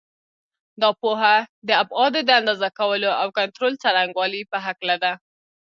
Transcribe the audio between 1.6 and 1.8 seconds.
د